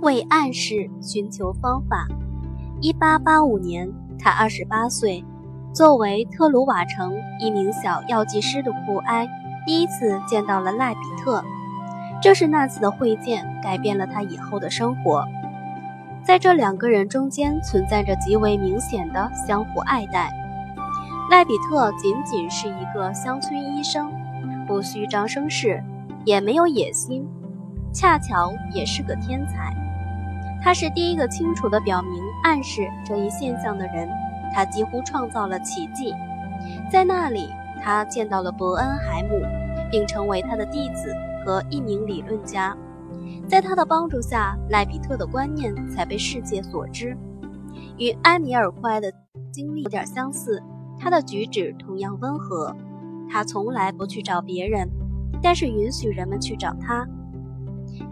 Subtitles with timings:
[0.00, 2.06] 为暗示寻求方法。
[2.80, 5.24] 一八八五年，他二十八岁，
[5.72, 9.28] 作为特鲁瓦城一名小药剂师的库埃，
[9.66, 11.42] 第一次见到了赖比特。
[12.20, 15.24] 正是那次的会见，改变了他以后的生活。
[16.24, 20.32] 在这两个人中间，存在着极为明显的相互爱戴。
[21.30, 24.10] 赖比特仅仅是一个乡村医生，
[24.66, 25.82] 不虚张声势，
[26.24, 27.26] 也没有野心，
[27.92, 29.74] 恰巧也是个天才。
[30.62, 34.08] 他是第一个清楚地表明、暗示这一现象的人。
[34.54, 36.14] 他几乎创造了奇迹。
[36.90, 37.48] 在那里，
[37.82, 39.40] 他见到了伯恩海姆，
[39.90, 42.76] 并成为他的弟子和一名理论家。
[43.46, 47.16] 在他的帮助下，赖比特的观念才被世界所知。
[47.98, 49.12] 与埃米尔库埃的
[49.52, 50.62] 经历有点相似，
[50.98, 52.74] 他的举止同样温和。
[53.30, 54.88] 他从来不去找别人，
[55.42, 57.06] 但是允许人们去找他。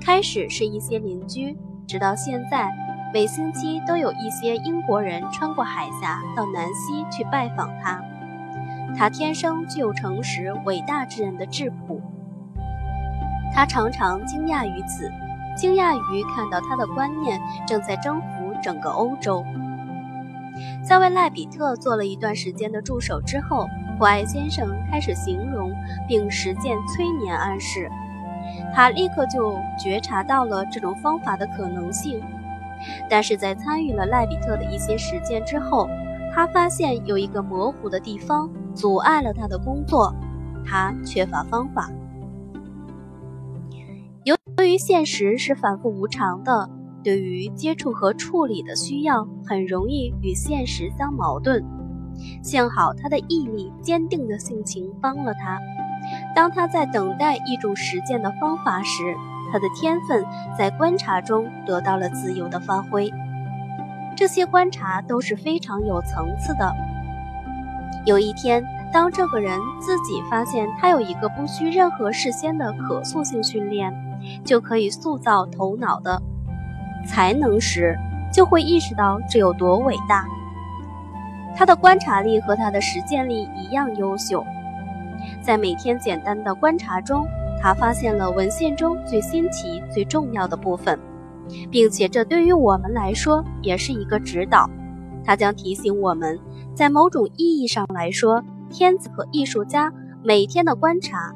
[0.00, 1.56] 开始是一些邻居。
[1.86, 2.72] 直到现在，
[3.14, 8.02] 每星期都有一些英国人穿过海峡到南希去拜访他。
[8.96, 12.00] 他天生具有诚实、伟大之人的质朴。
[13.54, 15.10] 他常常惊讶于此，
[15.56, 19.44] 惊讶于看到他的观念正在征服整个欧洲。
[20.82, 25.72] 在为赖比特做了一段时间的助手之后，普爱先生开始形容
[26.08, 27.90] 并实践催眠暗示。
[28.76, 32.22] 他立刻就觉察到了这种方法的可能性，
[33.08, 35.88] 但是在参与了赖比特的一些实践之后，
[36.34, 40.14] 他发现有一个模糊的地方阻碍了他的工作，
[40.62, 41.90] 他缺乏方法。
[44.24, 46.68] 由于现实是反复无常的，
[47.02, 51.64] 对于接触和处理的需要很容易与现实相矛盾。
[52.42, 55.58] 幸好他的毅力、坚定的性情帮了他。
[56.36, 59.16] 当他在等待一种实践的方法时，
[59.50, 60.22] 他的天分
[60.56, 63.10] 在观察中得到了自由的发挥。
[64.14, 66.70] 这些观察都是非常有层次的。
[68.04, 68.62] 有一天，
[68.92, 73.90] 当这个人自己发现他有一个不需任何事先的可塑性训练，
[74.44, 76.20] 就可以塑造头脑的
[77.06, 77.98] 才能时，
[78.30, 80.26] 就会意识到这有多伟大。
[81.56, 84.44] 他的观察力和他的实践力一样优秀。
[85.46, 87.24] 在每天简单的观察中，
[87.62, 90.98] 他发现了文献中最新奇、最重要的部分，
[91.70, 94.68] 并且这对于我们来说也是一个指导。
[95.24, 96.36] 他将提醒我们，
[96.74, 101.32] 在某种意义上来说，天子和艺术家每天的观察，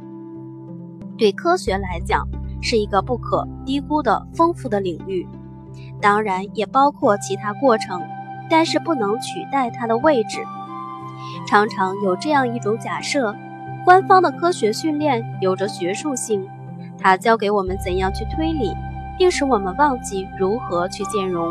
[1.17, 2.27] 对科学来讲
[2.61, 5.25] 是一个不可低估的丰富的领域。
[6.01, 8.03] 当然，也包括其他过程，
[8.51, 10.41] 但是不能取代它的位置。
[11.47, 13.33] 常常有这样一种假设。
[13.85, 16.47] 官方的科学训练有着学术性，
[16.99, 18.75] 它教给我们怎样去推理，
[19.19, 21.51] 并使我们忘记如何去兼容。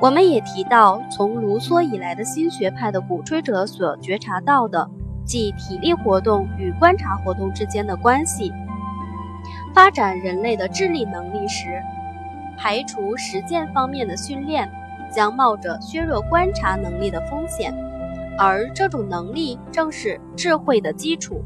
[0.00, 4.88] 我们也提到，从卢梭以来的新学派的鼓吹者所觉察到的，
[5.26, 8.52] 即体力活动与观察活动之间的关系。
[9.74, 11.82] 发展人类的智力能力时，
[12.56, 14.68] 排除实践方面的训练，
[15.10, 17.74] 将冒着削弱观察能力的风险。
[18.38, 21.42] 而这种能力正是智慧的基础。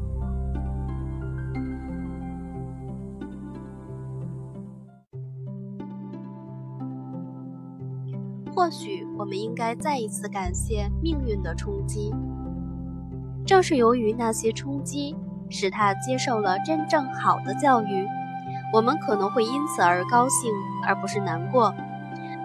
[8.55, 12.13] 或许我们应该再一次感谢命运的冲击。
[13.45, 15.15] 正是由于那些冲击，
[15.49, 18.07] 使他接受了真正好的教育。
[18.73, 20.51] 我们可能会因此而高兴，
[20.87, 21.75] 而不是难过。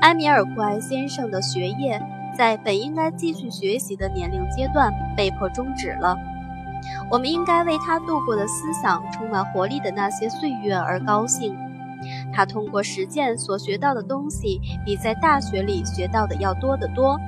[0.02, 2.02] 埃米尔·库埃先生的学业。
[2.36, 6.16] 在本应该继续学习的年龄阶段被迫终止了。
[7.10, 11.56] 我们应该为他度过的思想充满活力的那些岁月而高兴。
[12.32, 17.18] 他通过实践所学到的东西比在大学里学到的要多得多。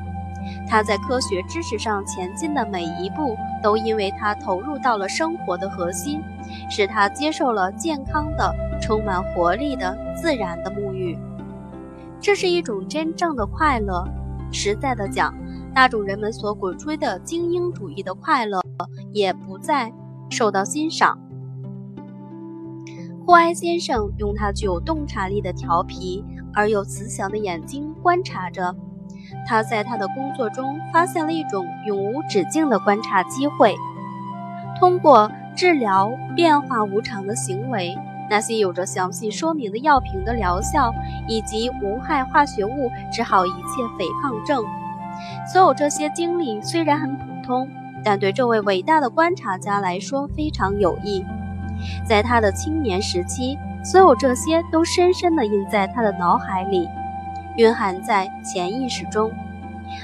[0.66, 6.20] 他在科学知识上前进的每一步，都因为他投入到了生活的核心，
[6.70, 11.16] 使他接受了健康的、充满活力的自然的沐浴。
[12.20, 14.04] 这是一种真正的快乐。
[14.52, 15.34] 实在的讲，
[15.74, 18.60] 那种人们所鼓吹的精英主义的快乐，
[19.10, 19.92] 也不再
[20.30, 21.18] 受到欣赏。
[23.26, 28.76] 霍埃先生用他具有洞察力的调皮而又慈祥的眼睛观察着，
[29.48, 33.74] 他在他的工作中发现了一种永无止境的观察机会。
[34.78, 37.96] 通过治疗变化无常的行为。
[38.32, 40.90] 那些有着详细说明的药品的疗效，
[41.28, 44.64] 以及无害化学物治好一切肥胖症，
[45.52, 47.68] 所有这些经历虽然很普通，
[48.02, 51.22] 但对这位伟大的观察家来说非常有益。
[52.08, 56.88] 在他的青年时期，所有这些都深深地印在他的脑海里，
[57.58, 59.30] 蕴含在潜意识中。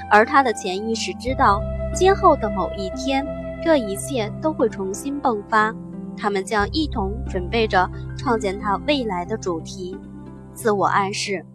[0.07, 1.59] 而他的潜意识知道，
[1.95, 3.25] 今后的某一天，
[3.63, 5.73] 这一切都会重新迸发。
[6.19, 9.97] 他们将一同准备着创建他未来的主题——
[10.53, 11.45] 自我暗示。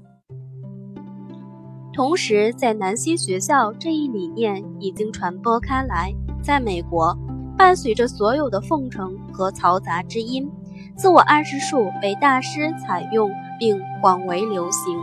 [1.92, 6.12] 同时，在南希学校，这一理念已经传播开来。
[6.42, 7.16] 在美国，
[7.56, 10.50] 伴随着所有的奉承和嘈杂之音，
[10.96, 14.98] 自我暗示术被大师采用并广为流行。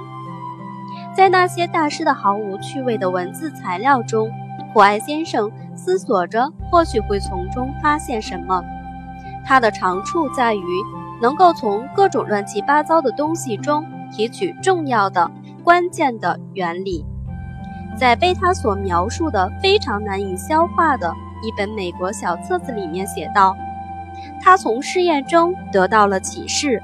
[1.15, 4.29] 在那些大师的毫无趣味的文字材料中，
[4.73, 8.61] 普爱先生思索着，或许会从中发现什么。
[9.51, 10.65] 他的长处在于
[11.21, 15.30] 能够从各种乱七八糟的东西中提取重要的、
[15.62, 17.03] 关键的原理。
[18.00, 21.13] 在被他所描述的非常难以消化的
[21.44, 23.53] 一本美国小册子里面写道
[24.42, 26.81] ：“他从试验中得到了启示，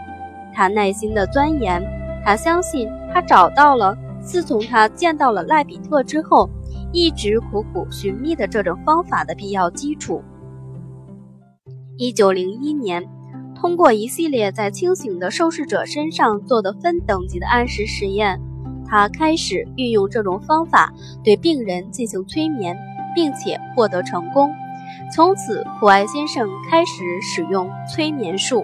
[0.54, 1.82] 他耐心地钻研，
[2.26, 6.50] 他相信他找到了自从他见到了赖比特之后，
[6.92, 10.22] 一直苦苦寻觅的这种方法的必要基础。”
[12.00, 13.04] 一九零一年，
[13.60, 18.40] 通过一系列在清醒的受试者身上做的分等级的暗示实验，
[18.86, 22.78] 他开始运用这种方法对病人进行催眠，
[23.16, 24.52] 并且获得成功。
[25.12, 28.64] 从此，普爱先生开始使用催眠术。